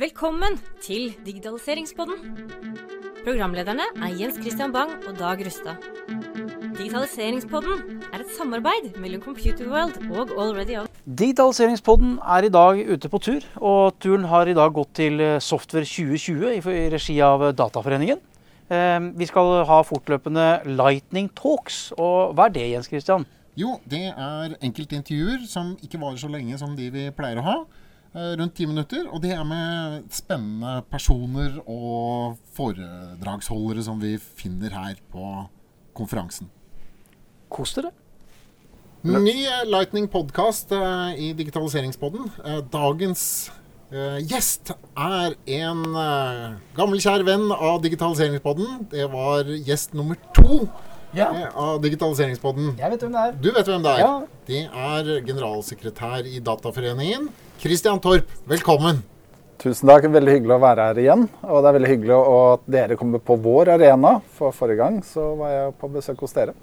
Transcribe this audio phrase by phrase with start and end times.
[0.00, 2.22] Velkommen til Digitaliseringspodden.
[3.20, 5.82] Programlederne er Jens Christian Bang og Dag Rustad.
[6.78, 10.88] Digitaliseringspodden er et samarbeid mellom Computerworld og Already On.
[11.04, 15.84] Digitaliseringspodden er i dag ute på tur, og turen har i dag gått til Software
[15.84, 18.24] 2020 i regi av Dataforeningen.
[18.72, 23.28] Eh, Vi skal ha fortløpende Lightning Talks, og hva er det Jens Christian?
[23.52, 27.60] Jo, det er enkeltintervjuer som ikke varer så lenge som de vi pleier å ha.
[28.14, 29.06] Eh, Rundt ti minutter.
[29.12, 35.46] Og det er med spennende personer og foredragsholdere som vi finner her på
[35.96, 36.50] konferansen.
[37.50, 37.90] Kos dere.
[39.02, 40.72] Ny eh, Lightning podkast
[41.16, 42.28] i Digitaliseringspodden.
[42.44, 43.22] Eh, Dagens
[43.90, 46.44] eh, gjest er en eh,
[46.76, 48.84] gammel, kjær venn av Digitaliseringspodden.
[48.92, 50.66] Det var gjest nummer to
[51.16, 52.74] Ja, eh, av Digitaliseringspodden.
[52.78, 53.32] jeg vet hvem det er.
[53.42, 54.02] Du vet hvem det er?
[54.04, 54.12] Ja.
[54.46, 58.24] Det er generalsekretær i Dataforeningen, Christian Torp.
[58.48, 59.02] Velkommen.
[59.60, 60.06] Tusen takk.
[60.08, 61.26] Veldig hyggelig å være her igjen.
[61.44, 64.14] Og det er veldig hyggelig at dere kommer på vår arena.
[64.38, 66.54] For forrige gang så var jeg på besøk hos dere.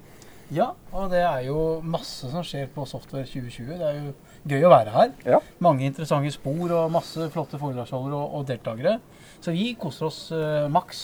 [0.53, 3.73] Ja, og det er jo masse som skjer på Software 2020.
[3.75, 4.13] Det er jo
[4.47, 5.09] gøy å være her.
[5.27, 5.39] Ja.
[5.63, 8.97] Mange interessante spor og masse flotte foredragsholdere og, og deltakere.
[9.43, 11.01] Så vi koser oss uh, maks.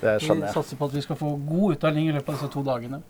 [0.00, 0.54] Det Vi skjønner jeg.
[0.56, 3.02] satser på at vi skal få god utdanning i løpet av disse to dagene.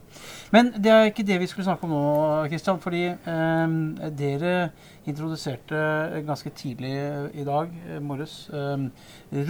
[0.55, 2.03] Men det er ikke det vi skulle snakke om nå,
[2.51, 2.83] Kristian.
[2.83, 3.79] Fordi eh,
[4.19, 4.53] dere
[5.07, 5.81] introduserte
[6.27, 6.95] ganske tidlig
[7.34, 8.87] i dag eh, morges eh,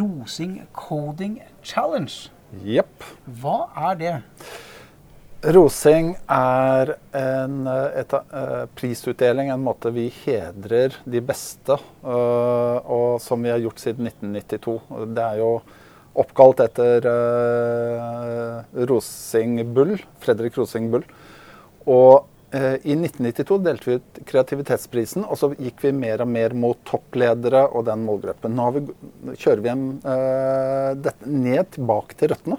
[0.01, 2.31] Rosing Coding Challenge.
[2.65, 3.05] Jepp.
[3.41, 4.15] Hva er det?
[5.45, 13.21] Rosing er en eh, et, eh, prisutdeling, en måte vi hedrer de beste, uh, og
[13.21, 14.79] som vi har gjort siden 1992.
[15.13, 15.51] Det er jo
[16.17, 21.05] oppkalt etter uh, Rosing Bull, Fredrik Rosing Bull.
[21.85, 26.79] Og i 1992 delte vi ut kreativitetsprisen, og så gikk vi mer og mer mot
[26.89, 28.55] toppledere og den målgruppen.
[28.57, 28.83] Nå vi,
[29.35, 29.75] kjører vi
[31.03, 32.57] dette ned tilbake til røttene.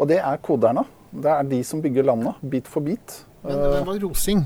[0.00, 0.82] Og det er koderne.
[1.12, 3.18] Det er de som bygger landet, bit for bit.
[3.44, 4.44] Men det var Rosing.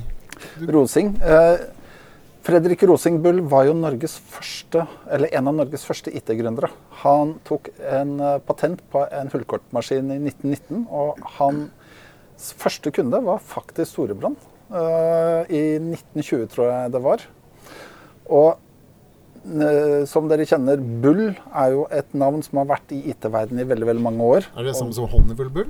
[0.66, 1.12] Rosing.
[1.22, 1.58] Eh,
[2.46, 6.70] Fredrik Rosing Bull var jo Norges første, eller en av Norges første IT-gründere.
[7.02, 13.42] Han tok en eh, patent på en hullkortmaskin i 1919, og hans første kunde var
[13.42, 14.36] faktisk Storebrand.
[14.70, 17.26] eh, I 1920, tror jeg det var.
[18.26, 18.56] Og
[20.10, 23.86] som dere kjenner, Bull er jo et navn som har vært i IT-verdenen i veldig,
[23.92, 24.48] veldig mange år.
[24.58, 25.68] Er det samme som Honeywell Bull?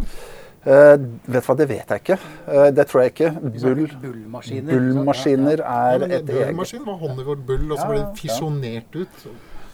[0.66, 0.96] Eh,
[1.30, 2.16] vet du hva, det vet jeg ikke.
[2.48, 3.28] Uh, det tror jeg ikke.
[3.62, 4.72] Bull, Bullmaskiner.
[4.74, 9.26] bullmaskiner er et eget Bullmaskin var Honeywell Bull, og så ble det fisjonert ut.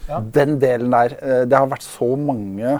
[0.09, 0.19] Ja.
[0.35, 1.15] Den delen der.
[1.21, 2.79] eh, Det har vært så mange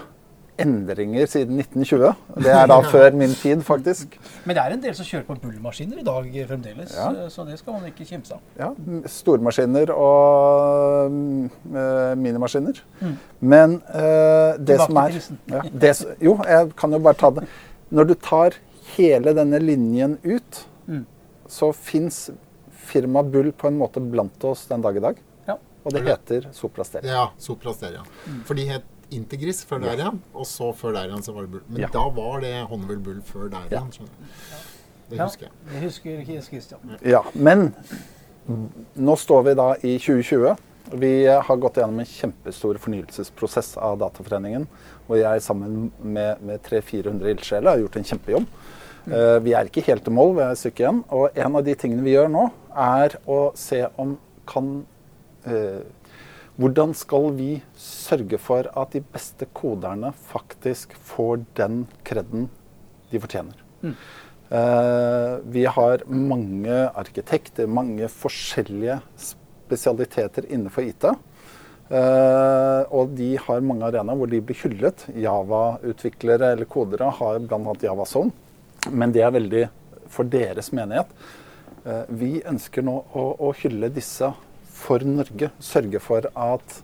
[0.60, 2.12] endringer siden 1920.
[2.44, 4.14] Det er da før min tid, faktisk.
[4.44, 7.28] Men det er en del som kjører på bullmaskiner i dag fremdeles, Ja.
[7.28, 8.40] så det skal man ikke kimse av.
[8.60, 8.68] Ja,
[9.10, 11.50] Stormaskiner og mm,
[12.22, 12.78] minimaskiner.
[13.00, 13.16] Mm.
[13.40, 17.30] Men eh, det Tilbake som er til ja, det, Jo, jeg kan jo bare ta
[17.40, 17.48] det.
[17.94, 18.56] Når du tar
[18.96, 21.04] hele denne linjen ut, Mm.
[21.48, 22.30] så fins
[22.84, 25.16] firma Bull på en måte blant oss den dag i dag.
[25.48, 25.54] Ja.
[25.84, 27.08] Og det heter Soprasteria.
[27.14, 28.02] Ja, Soprasteria.
[28.26, 28.42] Mm.
[28.44, 28.82] For de het
[29.14, 31.62] Integris før der igjen, og så før der igjen så var det Bull.
[31.68, 31.88] Men Ja.
[31.92, 33.90] da var det Honeywell Bull før der igjen.
[33.92, 35.10] skjønner du.
[35.10, 35.52] Det husker jeg.
[35.70, 36.80] Det husker Kristian.
[37.04, 37.74] Ja, men
[38.96, 40.56] nå står vi da i 2020.
[40.92, 44.66] Vi har gått gjennom en kjempestor fornyelsesprosess av Dataforeningen.
[45.06, 48.48] Hvor jeg sammen med, med 300-400 ildsjeler har gjort en kjempejobb.
[49.04, 51.02] Eh, vi er ikke helt i mål, vi er et stykke igjen.
[51.16, 52.46] Og en av de tingene vi gjør nå,
[52.84, 54.16] er å se om
[54.48, 54.74] kan
[55.48, 55.84] uh,
[56.54, 57.48] Hvordan skal vi
[57.80, 62.44] sørge for at de beste koderne faktisk får den kreden
[63.10, 63.64] de fortjener?
[64.54, 69.00] Eh, vi har mange arkitekter, mange forskjellige
[69.64, 71.08] spesialiteter innenfor IT.
[71.88, 75.06] Eh, og de har mange arenaer hvor de blir hyllet.
[75.20, 77.76] Java-utviklere eller kodere har bl.a.
[77.82, 78.32] JavaZone.
[78.92, 79.64] Men det er veldig
[80.12, 81.10] for deres menighet.
[81.84, 84.32] Eh, vi ønsker nå å, å hylle disse
[84.74, 85.50] for Norge.
[85.64, 86.80] Sørge for at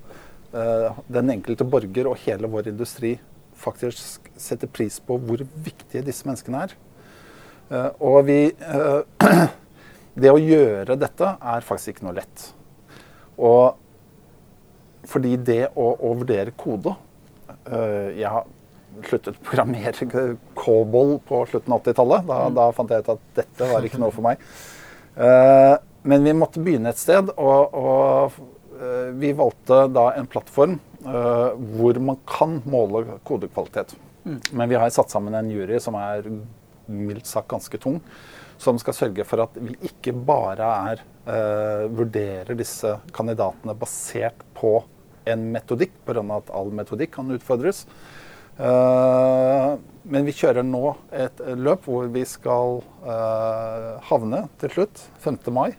[0.52, 3.16] eh, den enkelte borger og hele vår industri
[3.60, 6.78] faktisk setter pris på hvor viktige disse menneskene er.
[8.00, 8.38] Og vi
[10.20, 12.48] Det å gjøre dette er faktisk ikke noe lett.
[13.40, 18.44] Og fordi det å, å vurdere kode øh, Jeg har
[19.06, 20.26] sluttet å programmere
[20.60, 22.26] COBOL på slutten av 80-tallet.
[22.28, 24.42] Da, da fant jeg ut at dette var ikke noe for meg.
[25.14, 25.76] Uh,
[26.08, 28.36] men vi måtte begynne et sted, og, og
[28.80, 33.94] uh, vi valgte da en plattform uh, hvor man kan måle kodekvalitet.
[34.26, 36.26] Men vi har satt sammen en jury som er
[36.90, 38.00] mildt sagt ganske tung,
[38.60, 44.82] som skal sørge for at vi ikke bare er, eh, vurderer disse kandidatene basert på
[45.24, 46.20] en metodikk, pga.
[46.36, 47.86] at all metodikk kan utfordres.
[48.60, 55.38] Uh, men vi kjører nå et løp hvor vi skal uh, havne til slutt 5.
[55.54, 55.70] mai.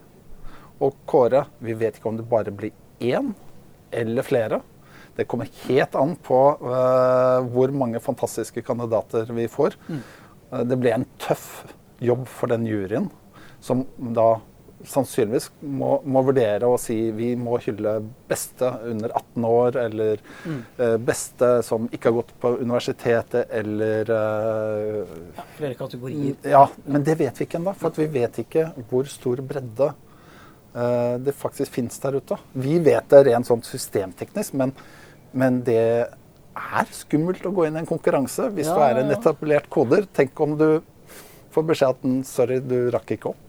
[0.82, 3.34] Og kåre Vi vet ikke om det bare blir én
[3.92, 4.62] eller flere.
[5.14, 9.78] Det kommer helt an på uh, hvor mange fantastiske kandidater vi får.
[9.86, 10.02] Mm.
[10.66, 11.62] det blir en tøff
[12.02, 13.10] jobb for den juryen,
[13.62, 13.84] som
[14.16, 14.40] da
[14.88, 17.96] sannsynligvis må, må, vurdere å si vi må hylle
[18.28, 20.60] beste under 18 år, eller mm.
[20.78, 26.38] uh, beste som ikke har gått på universitetet, eller uh, ja, Flere kategorier.
[26.54, 27.76] Ja, men det vet vi ikke ennå.
[27.78, 32.40] For vi vet ikke hvor stor bredde uh, det faktisk finnes der ute.
[32.52, 34.74] Vi vet det rent sånn systemteknisk, men,
[35.30, 35.84] men det
[36.52, 40.08] er skummelt å gå inn i en konkurranse hvis ja, du er en etablert koder.
[40.12, 40.68] Tenk om du
[41.52, 43.48] får beskjed at sorry, du rakk ikke opp.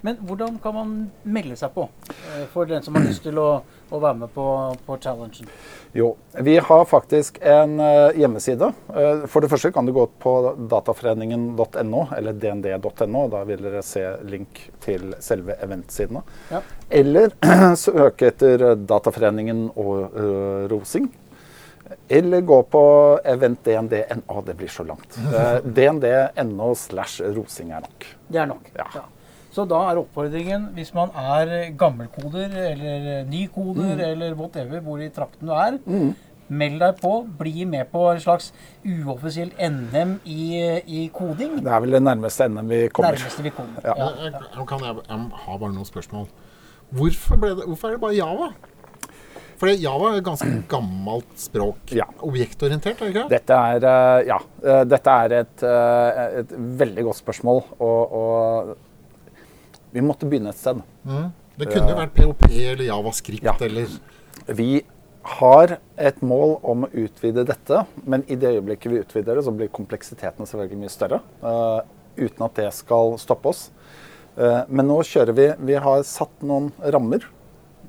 [0.00, 0.92] Men hvordan kan man
[1.28, 3.48] melde seg på eh, for den som har lyst til å,
[3.92, 4.44] å være med på,
[4.86, 5.50] på, challengen?
[5.92, 8.70] Jo, vi har faktisk en uh, hjemmeside.
[8.88, 10.34] Uh, for det første kan du gå på
[10.72, 13.26] dataforeningen.no eller dnd.no.
[13.34, 16.24] Da vil dere se link til selve eventsidene.
[16.48, 16.62] Ja.
[16.88, 17.34] Eller
[17.84, 21.10] søke etter Dataforeningen og uh, Rosing.
[22.08, 22.82] Eller gå på
[23.24, 24.42] eventdnd.no.
[24.46, 25.18] Det blir så langt.
[25.78, 28.06] dnd.no slash rosing er nok.
[28.28, 28.70] Det er nok.
[28.76, 28.86] Ja.
[28.94, 29.06] ja.
[29.50, 34.02] Så da er oppfordringen, hvis man er gammelkoder eller nykoder mm.
[34.06, 36.12] eller whatever, hvor i trakten du er, mm.
[36.60, 37.14] meld deg på.
[37.40, 38.52] Bli med på en slags
[38.86, 40.44] uoffisielt NM i,
[40.86, 41.58] i, koding.
[41.64, 43.18] Det er vel det nærmeste NM vi kommer.
[43.18, 43.82] Nærmeste vi kommer.
[43.82, 43.96] Ja.
[43.98, 44.10] Ja.
[44.22, 46.30] Jeg, jeg, kan jeg, jeg har bare noen spørsmål.
[46.90, 48.52] Hvorfor, det, hvorfor er det bare Java?
[49.60, 51.90] For Java er et ganske gammelt språk.
[51.92, 52.06] Ja.
[52.24, 53.26] Objektorientert, er det ikke?
[53.28, 57.60] Dette er, eh, ja, eh, dette er et, eh, et veldig godt spørsmål.
[57.78, 58.76] Og, og
[59.92, 60.80] vi måtte begynne et sted.
[61.04, 61.28] Mm.
[61.60, 63.52] Det kunne jo vært POP eller Javascript ja.
[63.60, 63.90] eller
[64.56, 64.82] Vi
[65.36, 69.52] har et mål om å utvide dette, men i det øyeblikket vi utvider det, så
[69.52, 71.18] blir kompleksiteten selvfølgelig mye større.
[71.44, 71.82] Uh,
[72.16, 73.66] uten at det skal stoppe oss.
[74.38, 77.26] Uh, men nå kjører vi Vi har satt noen rammer.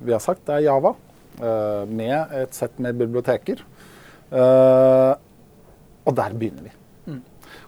[0.02, 0.92] Vi har sagt det er Java,
[1.40, 3.62] med et sett med biblioteker.
[4.32, 6.72] og der begynner vi.
[7.06, 7.22] Mm.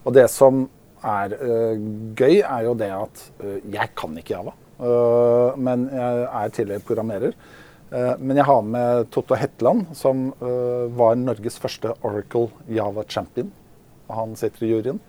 [0.05, 0.67] Og det som
[1.05, 1.81] er uh,
[2.17, 3.25] gøy, er jo det at
[3.73, 4.55] jeg kan ikke Java.
[5.57, 7.37] Men jeg er tidligere programmerer.
[8.19, 13.53] men jeg har med Totto Hetland, som var Norges første Oracle Java champion.
[14.11, 15.01] Han sitter i juryen.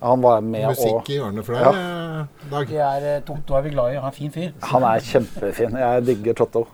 [0.00, 2.24] Han var med Musikk i hjørnet for deg, ja.
[2.50, 2.72] Dag?
[2.86, 4.00] Er, Totto er vi glad i.
[4.00, 4.50] Han er fin fyr.
[4.70, 5.78] Han er kjempefin.
[5.82, 6.66] Jeg digger Totto.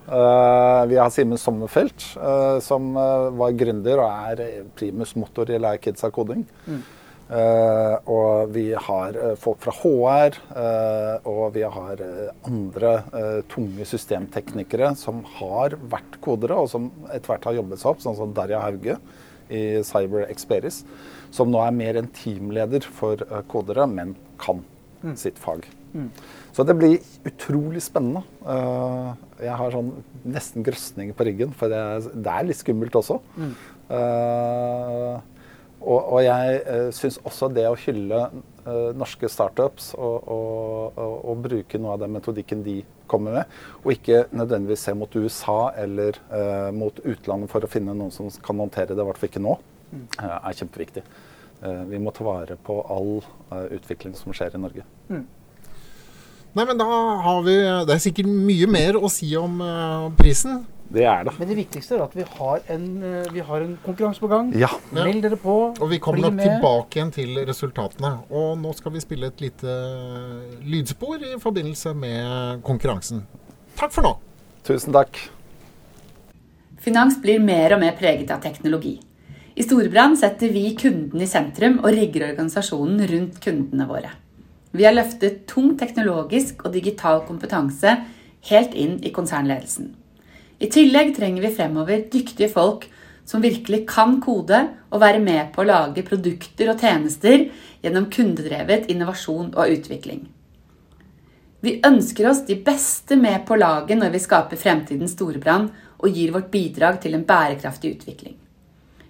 [0.90, 2.08] vi har Simen Sommerfelt,
[2.66, 2.90] som
[3.38, 6.44] var gründer og er primus motor i Lær Kids av koding.
[6.66, 6.82] Mm.
[7.32, 12.02] Uh, og vi har uh, folk fra HR, uh, eh, og vi har
[12.44, 12.90] andre
[13.48, 18.18] tunge systemteknikere som har vært kodere, og som etter hvert har jobbet seg opp, sånn
[18.18, 18.98] som Darja Hauge
[19.52, 20.82] i Cyber Experis,
[21.32, 23.22] som nå er mer en teamleder for
[23.52, 24.62] kodere, men kan
[25.02, 25.16] mm.
[25.20, 25.66] sitt fag.
[25.92, 26.08] Mm.
[26.56, 28.22] Så det blir utrolig spennende.
[29.40, 29.90] jeg har sånn
[30.24, 31.80] nesten grøsninger på ryggen, for det
[32.32, 33.18] er, litt skummelt også.
[33.36, 33.52] Mm.
[35.82, 38.24] Og, og jeg syns også det å hylle
[38.94, 42.76] norske startups og, og, og, bruke noe av den metodikken de
[43.10, 47.94] kommer med, og ikke nødvendigvis se mot USA eller uh, mot utlandet for å finne
[47.96, 51.04] noen som kan håndtere det, i hvert fall ikke nå, uh, er kjempeviktig.
[51.62, 53.20] vi må ta vare på all
[53.70, 54.82] utvikling som skjer i Norge.
[55.10, 55.26] Mm.
[56.52, 56.86] Nei, men da
[57.22, 57.54] har vi
[57.86, 59.62] Det er sikkert mye mer å si om
[60.18, 60.64] prisen.
[60.92, 61.32] Det er det.
[61.38, 64.52] Men det viktigste er at vi har en, eh, vi har en konkurranse på gang.
[64.58, 64.68] Ja.
[64.92, 65.54] Meld dere på.
[65.72, 68.12] Og vi kommer nok tilbake igjen til resultatene.
[68.30, 69.76] Og nå skal vi spille et lite
[70.62, 73.24] lydspor i forbindelse med konkurransen.
[73.78, 74.16] Takk for nå.
[74.68, 75.16] Tusen takk.
[76.82, 78.98] Finans blir mer og mer preget av teknologi.
[79.54, 84.12] I Storebrand setter vi kunden i sentrum og rigger organisasjonen rundt kundene våre.
[84.72, 87.98] Vi har løftet tung teknologisk og digital kompetanse
[88.48, 89.92] helt inn i konsernledelsen.
[90.62, 92.84] I tillegg trenger vi fremover dyktige folk
[93.26, 94.60] som virkelig kan kode
[94.92, 97.48] og være med på å lage produkter og tjenester
[97.82, 100.28] gjennom kundedrevet innovasjon og utvikling.
[101.62, 105.68] Vi ønsker oss de beste med på laget når vi skaper fremtidens storbrann
[106.02, 108.38] og gir vårt bidrag til en bærekraftig utvikling.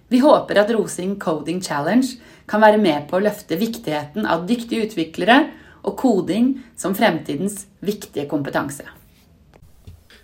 [0.09, 2.17] Vi håper at Rosing Coding Challenge
[2.49, 5.39] kan være med på å løfte viktigheten av dyktige utviklere
[5.83, 8.85] og koding som fremtidens viktige kompetanse.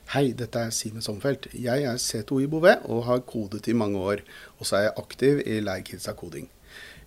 [0.10, 1.44] Hei, dette er Simen Sommerfelt.
[1.54, 4.24] Jeg er C2 i Bouvet og har kodet i mange år.
[4.58, 6.48] Og så er jeg aktiv i Leirkidsa Koding.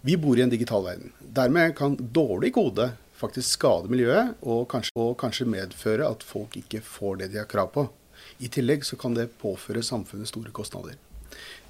[0.06, 1.10] Vi bor i en digital verden.
[1.18, 6.78] Dermed kan dårlig kode faktisk skade miljøet, og kanskje, og kanskje medføre at folk ikke
[6.86, 7.88] får det de har krav på.
[8.38, 10.94] I tillegg så kan det påføre samfunnet store kostnader.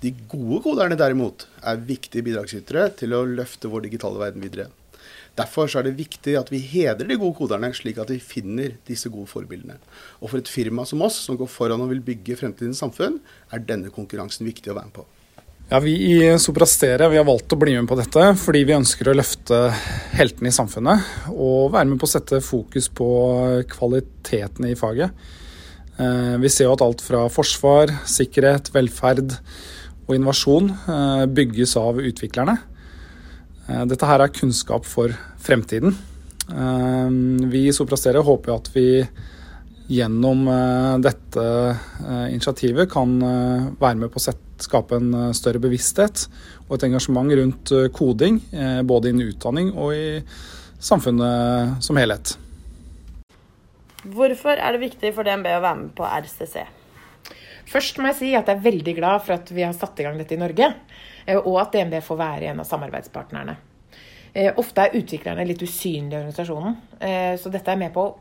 [0.05, 4.69] De gode koderne derimot er viktige bidragsytere til å løfte vår digitale verden videre.
[5.39, 9.11] Derfor er det viktig at vi hedrer de gode koderne, slik at vi finner disse
[9.13, 9.79] gode forbildene.
[10.21, 13.21] Og for et firma som oss, som går foran og vil bygge fremtidens samfunn,
[13.53, 15.09] er denne konkurransen viktig å være med på.
[15.73, 19.09] Ja, Vi i Soprastere vi har valgt å bli med på dette fordi vi ønsker
[19.09, 19.61] å løfte
[20.19, 21.07] heltene i samfunnet.
[21.33, 23.09] Og være med på å sette fokus på
[23.73, 25.15] kvaliteten i faget.
[25.97, 29.33] Eh, vi ser jo at alt fra forsvar, sikkerhet, velferd
[30.09, 32.59] og innovasjon eh, bygges av utviklerne.
[33.69, 35.95] Eh, dette her er kunnskap for fremtiden.
[37.53, 39.07] Vi i Soprastere håper at vi
[39.89, 40.43] gjennom
[41.01, 41.45] dette
[42.35, 44.25] initiativet kan være med på å
[44.63, 46.27] skape en eh, større bevissthet
[46.69, 50.07] og et engasjement rundt eh, koding, eh, både innen utdanning og i
[50.83, 52.37] samfunnet som helhet.
[54.03, 56.65] Hvorfor er det viktig for DNB å være med på RCC?
[57.73, 60.07] Først må jeg si at jeg er veldig glad for at vi har satt i
[60.07, 60.69] gang dette i Norge,
[61.39, 63.57] og at DNB får være en av samarbeidspartnerne.
[64.61, 66.77] Ofte er utviklerne litt usynlige i organisasjonen,
[67.41, 68.15] så dette er med på å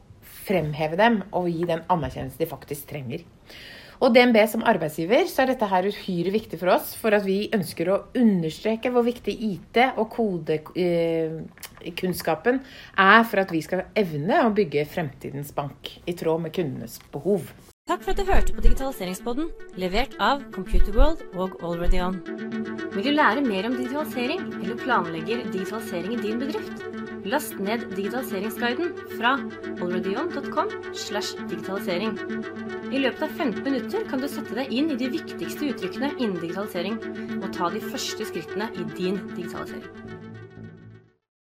[0.46, 3.26] fremheve dem og gi den anerkjennelse de faktisk trenger.
[4.02, 6.96] Og DNB som arbeidsgiver, så er dette her uhyre viktig for oss.
[6.98, 12.66] For at vi ønsker å understreke hvor viktig IT og kodekunnskapen eh,
[13.06, 17.46] er for at vi skal evne å bygge fremtidens bank i tråd med kundenes behov.
[17.90, 19.48] Takk for at du hørte på Digitaliseringspodden,
[19.82, 22.20] levert av Computerworld og Already On.
[22.94, 26.86] Vil du lære mer om digitalisering, eller planlegger digitalisering i din bedrift?
[27.26, 29.34] Last ned digitaliseringsguiden fra
[29.82, 32.16] alreadyon.com slash digitalisering.
[32.94, 36.38] I løpet av 15 minutter kan du sette deg inn i de viktigste uttrykkene innen
[36.38, 37.02] digitalisering,
[37.42, 40.21] og ta de første skrittene i din digitalisering.